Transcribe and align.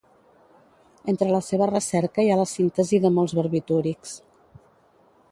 Entre 1.11 1.33
la 1.33 1.41
seva 1.47 1.67
recerca 1.71 2.25
hi 2.27 2.31
ha 2.35 2.37
la 2.39 2.47
síntesi 2.53 3.01
de 3.03 3.11
molts 3.19 3.35
barbitúrics. 3.41 4.15